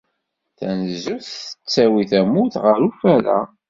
[0.57, 3.39] Tanezzut tettawi tamurt ɣer ufara.